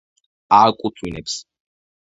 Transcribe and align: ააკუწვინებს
ააკუწვინებს 0.59 1.33